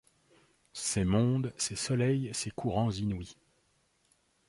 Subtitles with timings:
[0.73, 3.37] Ses mondes, ses soleils, ses courants inouïs